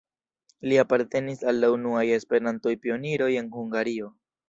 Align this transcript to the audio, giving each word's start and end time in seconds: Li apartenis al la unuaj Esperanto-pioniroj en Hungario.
Li 0.71 0.79
apartenis 0.83 1.45
al 1.53 1.61
la 1.65 1.71
unuaj 1.75 2.03
Esperanto-pioniroj 2.19 3.33
en 3.45 3.57
Hungario. 3.61 4.15